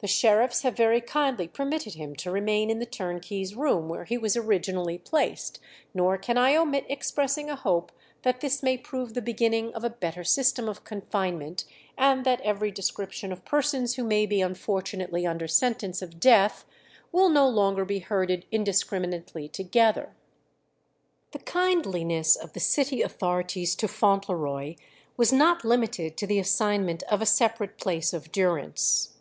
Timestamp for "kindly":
1.00-1.48